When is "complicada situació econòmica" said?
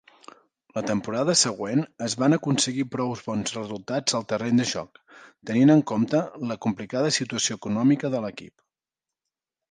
6.67-8.11